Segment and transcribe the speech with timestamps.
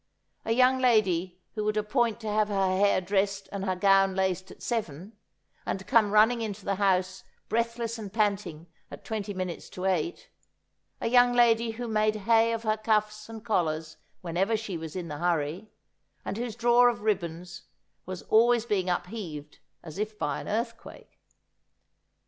[0.45, 4.49] A young lady who would appoint to have her hair dressed and her gown laced
[4.49, 5.15] at seven,
[5.63, 10.31] and come running into the house breathless and panting at twenty minutes to eight;
[10.99, 15.11] a young lady who made hay of her cuffs and collars whenever she was in
[15.11, 15.69] a hurry,
[16.25, 17.65] and whose drawer of ribbons
[18.07, 21.19] was always being upheaved as if by an earthquake.